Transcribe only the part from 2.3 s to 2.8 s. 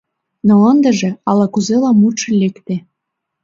лекте.